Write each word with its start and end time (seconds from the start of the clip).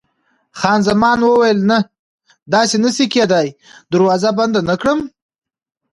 خان 0.59 0.79
زمان 0.87 1.19
وویل: 1.23 1.59
نه، 1.69 1.79
داسې 2.53 2.75
نه 2.83 2.89
شي 2.95 3.05
کېدای، 3.13 3.47
دروازه 3.91 4.29
بنده 4.37 4.61
نه 4.69 4.75
کړم. 4.81 4.99